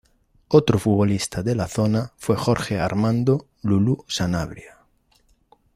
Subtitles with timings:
[0.47, 4.79] Otro futbolista de la zona fue Jorge Armando "Lulú" Sanabria.